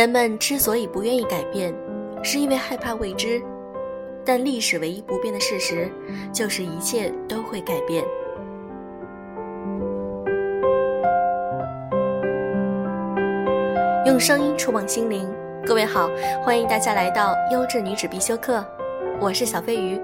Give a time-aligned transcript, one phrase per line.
[0.00, 1.74] 人们之所以不愿意改变，
[2.22, 3.38] 是因为害怕未知。
[4.24, 5.92] 但历史唯一不变的事实，
[6.32, 8.02] 就是一切都会改变。
[14.06, 15.30] 用声音触碰心灵，
[15.66, 16.08] 各位好，
[16.42, 18.64] 欢迎大家来到优质女子必修课，
[19.20, 20.00] 我是小飞鱼。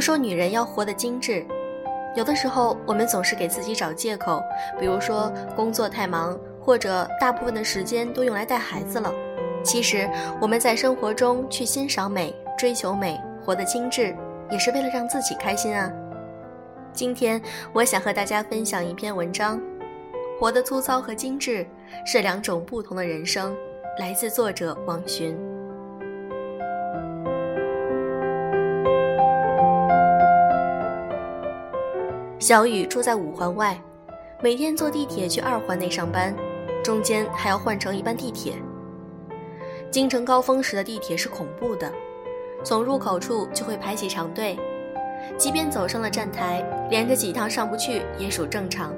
[0.00, 1.44] 都说女人要活得精致。
[2.16, 4.42] 有的时候，我们总是给自己找借口，
[4.78, 9.12] 比如说工作太忙，或者大部分的时间都用来带孩子了。
[9.62, 10.08] 其实，
[10.40, 14.16] 我们在生活中去欣赏美、追求美、活得精致，
[14.50, 15.92] 也是为了让自己开心啊。
[16.94, 17.38] 今天，
[17.74, 19.60] 我想和大家分享一篇文章：
[20.40, 21.66] 活得粗糙和精致
[22.06, 23.54] 是两种不同的人生。
[23.98, 25.49] 来自作者王洵。
[32.40, 33.78] 小雨住在五环外，
[34.42, 36.34] 每天坐地铁去二环内上班，
[36.82, 38.54] 中间还要换乘一班地铁。
[39.90, 41.92] 京城高峰时的地铁是恐怖的，
[42.64, 44.58] 从入口处就会排起长队，
[45.36, 48.90] 即便走上了站台，连着几趟上不去也属正常。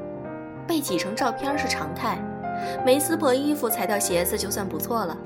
[0.65, 2.23] 被挤成照片是常态，
[2.87, 5.19] 没撕破衣服、踩掉鞋子就算不错了。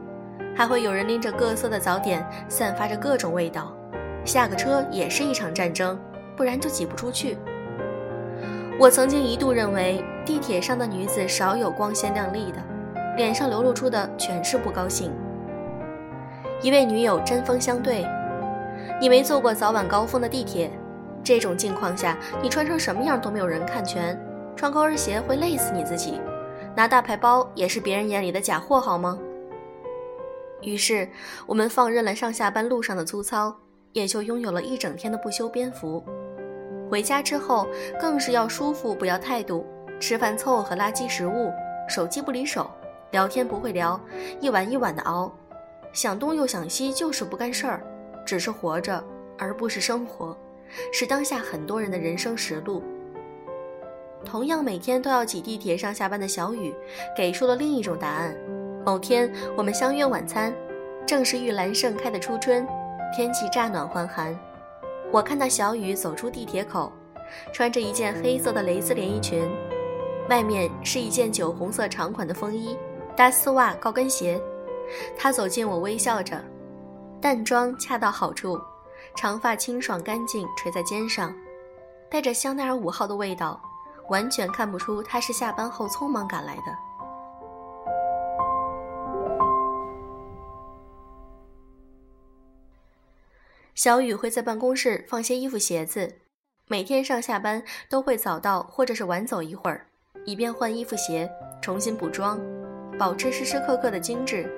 [0.56, 3.77] 还会有人拎着各色的早点，散发着各种味道，
[4.25, 6.00] 下个车也是一场战争，
[6.34, 7.37] 不然就挤不出去。
[8.78, 12.62] 我曾经一度认为地铁上的女子少有光鲜亮丽的，
[13.16, 15.10] 脸上流露出的全是不高兴。
[16.60, 18.06] 一位女友针锋相对
[19.00, 20.70] ：“你没坐过早晚高峰的地铁，
[21.24, 24.19] 这种境况下，你穿成什么样都没有人看全，
[24.54, 26.20] 穿高跟鞋会累死你自己，
[26.74, 29.19] 拿大牌包也是别人眼里的假货，好吗？”
[30.60, 31.08] 于是
[31.47, 33.56] 我们放任了上下班路上的粗糙，
[33.93, 36.04] 也就拥有了一整天的不修边幅。
[36.91, 37.66] 回家之后
[38.00, 39.66] 更是要舒服，不要态度。
[39.98, 41.50] 吃饭凑合垃圾食物，
[41.88, 42.70] 手机不离手，
[43.12, 43.98] 聊天不会聊，
[44.41, 45.32] 一碗一碗的熬，
[45.92, 47.82] 想东又想西，就是不干事儿，
[48.26, 49.02] 只是活着，
[49.38, 50.36] 而不是生活，
[50.92, 52.82] 是当下很多人的人生实录。
[54.22, 56.75] 同样每天都要挤地铁上下班的小雨，
[57.16, 58.36] 给出了另一种答案。
[58.84, 60.52] 某天我们相约晚餐，
[61.06, 62.66] 正是玉兰盛开的初春，
[63.16, 64.38] 天气乍暖还寒。
[65.12, 66.93] 我看到小雨走出地铁口，
[67.53, 69.49] 穿着一件黑色的蕾丝连衣裙，
[70.28, 72.77] 外面是一件酒红色长款的风衣，
[73.17, 74.41] 搭丝袜高跟鞋。
[75.17, 76.43] 她走近我，微笑着，
[77.21, 78.61] 淡妆恰到好处，
[79.15, 81.34] 长发清爽干净垂在肩上，
[82.11, 83.61] 带着香奈儿五号的味道，
[84.09, 86.62] 完全看不出她是下班后匆忙赶来的。
[93.86, 96.12] 小雨会在办公室放些衣服鞋子，
[96.66, 99.86] 每天上下班都会早到或者是晚走一会儿，
[100.24, 101.30] 以便换衣服鞋、
[101.62, 102.41] 重新补妆，
[102.98, 104.52] 保持时时刻刻的精致，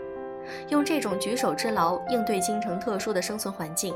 [0.71, 3.95] 用这种举手之劳应对京城特殊的生存环境。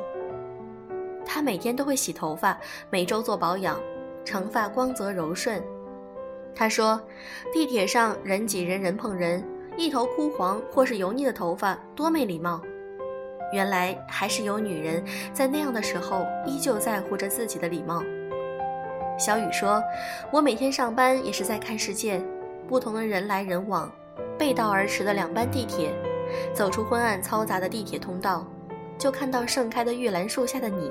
[1.25, 2.61] 他每天都会洗头发，
[2.91, 3.81] 每周做保养，
[4.27, 5.65] 长发光泽柔顺。
[6.55, 7.01] 他说，
[7.55, 9.43] 地铁上人挤人，人碰人，
[9.79, 12.61] 一头枯黄或是油腻的头发多没礼貌。
[13.53, 18.03] 原来还是有女人在那样的时候依旧在乎着自己的礼貌。
[19.19, 19.83] 小雨说
[20.33, 22.21] ：“我每天上班也是在看世界，
[22.67, 23.93] 不同的人来人往，
[24.39, 25.93] 背道而驰的两班地铁，
[26.55, 28.47] 走出昏暗嘈杂的地铁通道，
[28.97, 30.91] 就看到盛开的玉兰树下的你。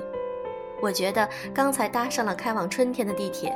[0.80, 3.52] 我觉得刚才搭上了开往春天的地铁。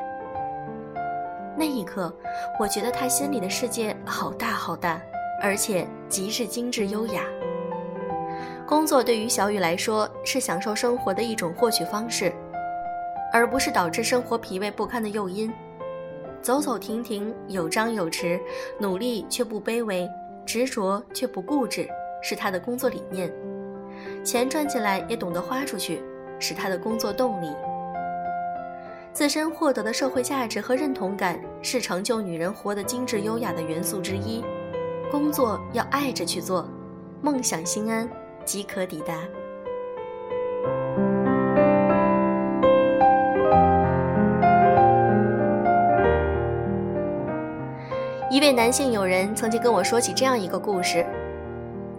[1.57, 2.13] 那一刻，
[2.59, 5.01] 我觉得他心里的世界好大好大，
[5.41, 7.23] 而且极致精致优雅。”
[8.67, 12.33] 工作对于小雨来说是享受生活的一种获取方式，
[13.33, 15.53] 而不是导致生活疲惫不堪的诱因。
[16.43, 18.41] 走走停停，有张有弛，
[18.81, 20.09] 努力却不卑微，
[20.45, 21.89] 执着却不固执，
[22.21, 23.33] 是他的工作理念。
[24.25, 26.03] 钱赚进来也懂得花出去，
[26.41, 27.49] 是他的工作动力。
[29.13, 34.45] 自身获得的社会价值和认同感，是成就女人活得精致优雅的元素之一。
[35.09, 36.69] 工作要爱着去做，
[37.23, 38.09] 梦想心安。
[38.47, 39.15] 即可抵达。
[48.31, 51.05] 一位男性友人曾经跟我说起这样一个故事：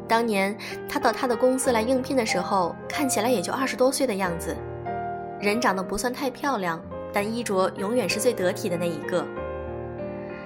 [0.08, 0.56] 当年
[0.88, 4.56] 他到他的公司来应聘的时候，看起来也就二十多岁的样子，
[5.40, 6.80] 人长得不算太漂亮，
[7.12, 9.26] 但衣着永远是最得体的那一个。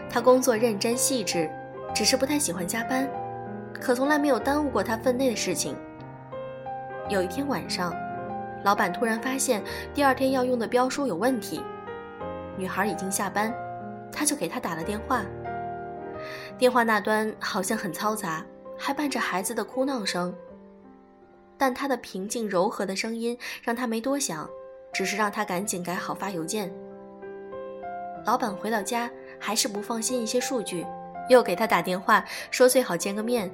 [0.10, 1.50] 他工作认真细致，
[1.94, 3.10] 只是不太喜欢加班，
[3.74, 5.76] 可从来没有耽误过他分内的事情。
[7.12, 7.94] 有一天晚上，
[8.64, 9.62] 老板突然发现
[9.94, 11.62] 第二天要用的标书有问题。
[12.58, 13.54] 女孩已经下班，
[14.14, 15.26] 他就给她打了电话。
[16.58, 18.46] 电话那端好像很嘈杂，
[18.78, 20.34] 还伴着孩子的哭闹声。
[21.58, 24.50] 但他的平静柔和的声音让他没多想，
[24.94, 26.74] 只是让他赶紧改好发邮件。
[28.26, 30.88] 老板回到家还是不放心一些数据，
[31.28, 33.52] 又给他打电话说最好见个面。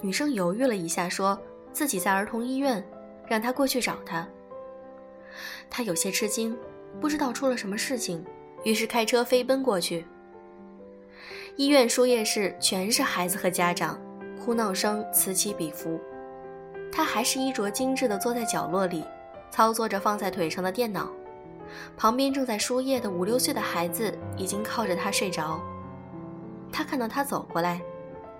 [0.00, 1.40] 女生犹豫了一下，说
[1.74, 2.82] 自己在儿童医院，
[3.26, 4.26] 让他过去找他。
[5.68, 6.56] 他有些吃惊，
[7.00, 8.24] 不知道出了什么事情，
[8.62, 10.06] 于是开车飞奔过去。
[11.56, 14.00] 医院输液室全是孩子和家长，
[14.42, 16.00] 哭闹声此起彼伏。
[16.92, 19.04] 他还是衣着精致的坐在角落里，
[19.50, 21.10] 操作着放在腿上的电脑。
[21.96, 25.60] 旁边正在输液的五六岁的孩子已经靠着他睡着。
[26.70, 27.80] 他看到他走过来，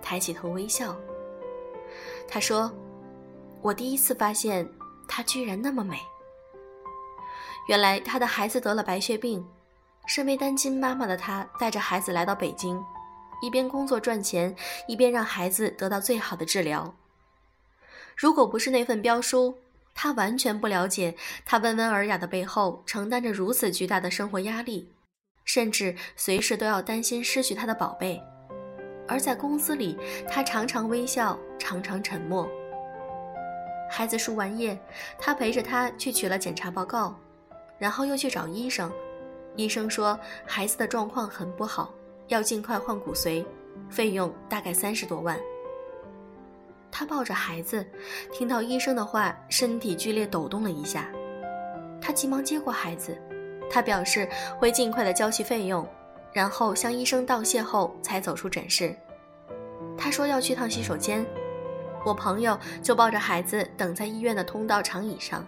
[0.00, 0.96] 抬起头微笑。
[2.28, 2.72] 他说
[3.64, 4.68] ：“我第一次发现
[5.08, 5.98] 她居然那么美。
[7.66, 9.42] 原来她的孩子得了白血病，
[10.06, 12.78] 身为单亲妈妈的她带着孩子来到北京，
[13.40, 14.54] 一边工作赚钱，
[14.86, 16.94] 一边让孩子得到最好的治疗。”
[18.14, 19.56] 如果不是那份标书，
[19.94, 21.16] 他完全不了解，
[21.46, 24.92] 他温文尔雅的背后承担着如此巨大的生活压力，
[25.46, 28.22] 甚至随时都要担心失去他的宝贝。
[29.08, 29.96] 而在公司里，
[30.28, 32.46] 他常常微笑，常常沉默。
[33.90, 34.78] 孩子输完液，
[35.18, 37.14] 他陪着他去取了检查报告，
[37.78, 38.90] 然后又去找医生。
[39.56, 41.94] 医生说孩子的状况很不好，
[42.28, 43.44] 要尽快换骨髓，
[43.88, 45.38] 费用大概三十多万。
[46.90, 47.86] 他抱着孩子，
[48.32, 51.08] 听到医生的话，身体剧烈抖动了一下。
[52.00, 53.16] 他急忙接过孩子，
[53.70, 54.28] 他表示
[54.58, 55.86] 会尽快的交齐费用，
[56.32, 58.94] 然后向医生道谢后才走出诊室。
[59.96, 61.24] 他说要去趟洗手间，
[62.04, 65.44] 我朋友就抱着孩子等在医院的通道长椅上。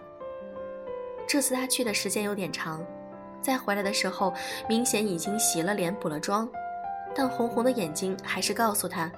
[1.27, 2.83] 这次他去的时间有点长，
[3.41, 4.33] 再回来的时候，
[4.67, 6.49] 明显已经洗了脸、补了妆。
[7.15, 9.11] 但红红的眼睛还是告诉他，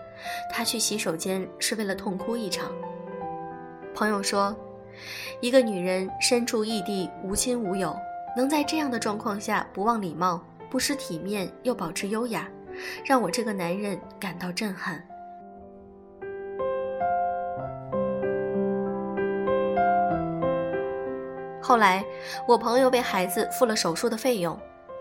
[0.52, 2.72] 他去洗手间是为了痛哭一场。
[3.94, 4.56] 朋友说，
[5.42, 7.96] 一个女人身处异地，无亲无友，
[8.36, 12.50] 能在这样的状况下不忘礼貌、不失体面又保持优雅，
[13.04, 15.06] 让我这个男人感到震撼。
[21.62, 22.04] 后来，
[22.48, 24.58] 我朋友为孩子付了手术的费用，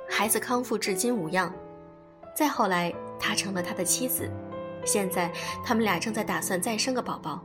[0.09, 1.53] 孩子康复至今无恙。
[2.35, 4.29] 再后来，他成了他的妻子，
[4.85, 5.31] 现在
[5.65, 7.41] 他们俩正在打算再生个宝宝。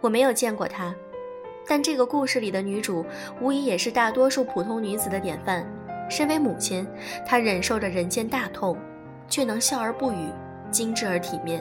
[0.00, 0.94] 我没有见过他，
[1.66, 3.04] 但这个故事里的女主
[3.40, 5.66] 无疑也是大多数普通女子的典范。
[6.08, 6.86] 身为母亲，
[7.26, 8.76] 她忍受着人间大痛，
[9.28, 10.28] 却能笑而不语，
[10.70, 11.60] 精致而体面；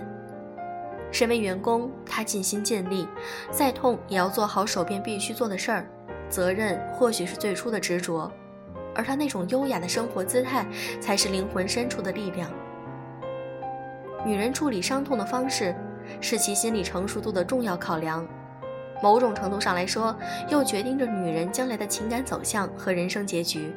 [1.12, 3.08] 身为员工，她尽心尽力，
[3.50, 5.90] 再痛也要做好手边必须做的事儿。
[6.30, 8.32] 责任或许是最初的执着。
[8.94, 10.66] 而她那种优雅的生活姿态，
[11.02, 12.50] 才是灵魂深处的力量。
[14.26, 15.76] 女人处理伤痛的方式，
[16.22, 18.26] 是其心理成熟度的重要考量。
[19.04, 20.16] 某种程度上来说，
[20.50, 23.72] 又决定着女人将来的情感走向和人生结局。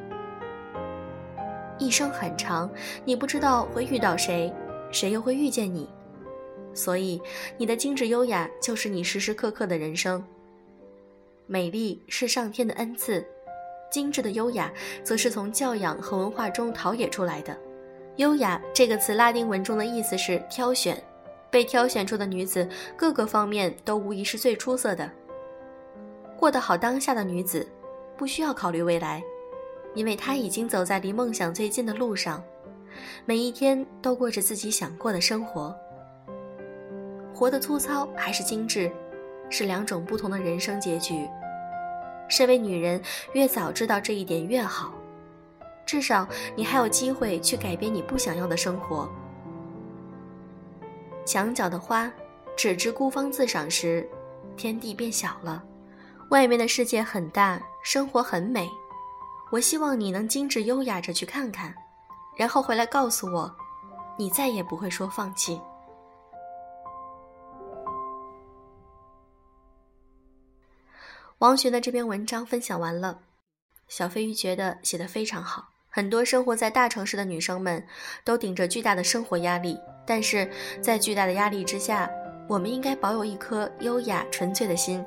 [1.77, 2.69] 一生很长，
[3.03, 4.51] 你不知道会遇到谁，
[4.91, 5.89] 谁又会遇见你。
[6.73, 7.21] 所以，
[7.57, 10.23] 你的精致优雅就是你时时刻刻的人生。
[11.51, 13.25] 美丽是上天的恩赐。
[13.89, 14.71] 精致的优雅，
[15.03, 17.57] 则是从教养和文化中陶冶出来的。
[18.17, 21.01] 优雅这个词，拉丁文中的意思是挑选，
[21.49, 25.09] 被挑选出的女子，各个方面都无疑是最出色的。
[26.37, 27.67] 过得好当下的女子，
[28.15, 29.23] 不需要考虑未来，
[29.95, 32.43] 因为她已经走在离梦想最近的路上，
[33.25, 35.75] 每一天都过着自己想过的生活。
[37.33, 38.91] 活得粗糙还是精致，
[39.49, 41.27] 是两种不同的人生结局。
[42.29, 43.01] 身为女人，
[43.33, 44.93] 越早知道这一点越好，
[45.85, 49.09] 至少你还有机会去改变你不想要的生活。
[51.25, 52.11] 墙角的花，
[52.55, 54.07] 只知孤芳自赏时，
[54.55, 55.63] 天地变小了，
[56.29, 58.69] 外面的世界很大，生活很美。
[59.51, 61.73] 我希望你能精致优雅着去看看，
[62.37, 63.51] 然后回来告诉我，
[64.17, 65.59] 你再也不会说放弃。
[71.39, 73.17] 王珣的这篇文章分享完了，
[73.87, 75.69] 小飞鱼觉得写的非常好。
[75.89, 77.81] 很多生活在大城市的女生们
[78.25, 82.11] 都顶着巨大的生活压力，但是在巨大的压力之下，
[82.49, 85.01] 我们应该保有一颗优雅纯粹的心，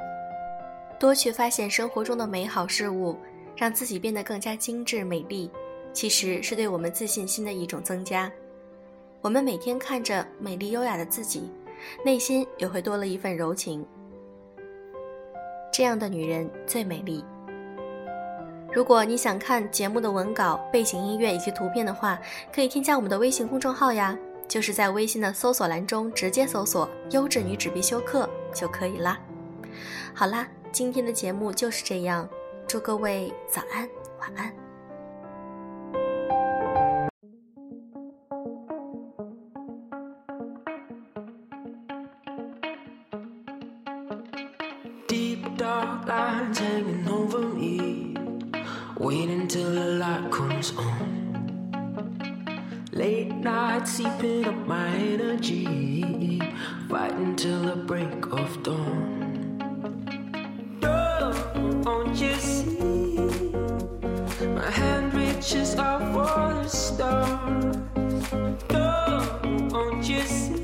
[0.99, 3.15] 多去发现生活中的美好事物，
[3.55, 5.51] 让自己变得更加精致美丽。
[5.93, 8.33] 其实是对我们自信心的一种增加。
[9.21, 11.53] 我们每天看着美丽优雅的自己，
[12.03, 13.87] 内心也会多了一份柔情。
[15.73, 17.25] 这样的女人最美丽。
[18.73, 22.19] 如果你想看节目的文稿、背景音乐以及图片的话，
[22.55, 29.19] 可以添加我们的微信公众号呀，就是在微信的搜索栏中直接搜索“优质女纸必修课”就可以啦。
[30.15, 32.29] 好啦，今天的节目就是这样，
[32.67, 33.89] 祝各位早安、
[34.21, 34.62] 晚安。
[52.95, 56.39] Late night seeping up my energy,
[56.91, 59.57] fighting till the break of dawn.
[60.79, 63.17] Don't you see?
[64.45, 67.77] My hand reaches out for the stars.
[68.69, 70.62] Don't you see?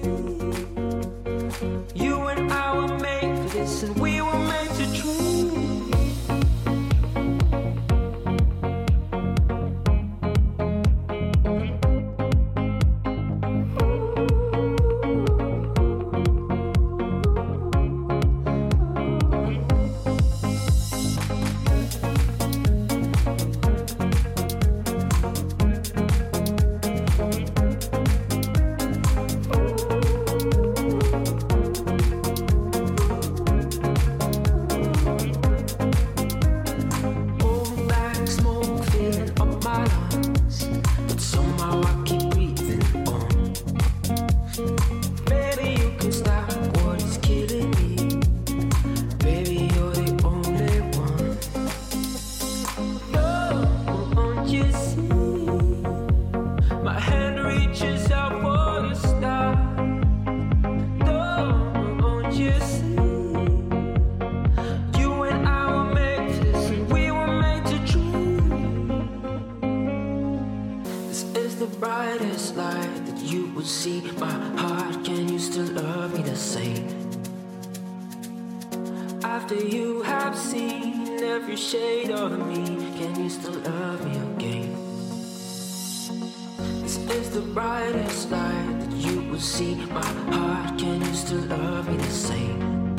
[87.11, 89.75] Is the brightest light that you will see.
[89.75, 92.97] My heart, can you still love me the same?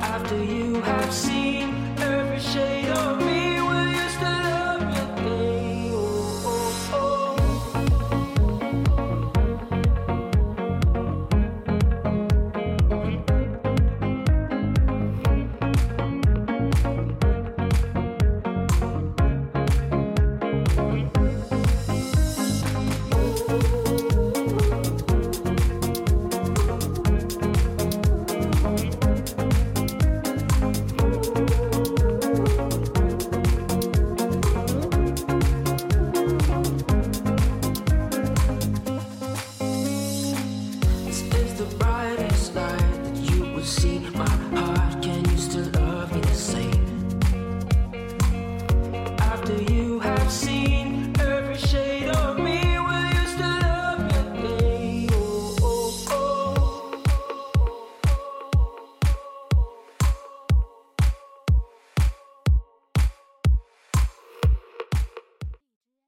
[0.00, 3.33] After you have seen every shade of me.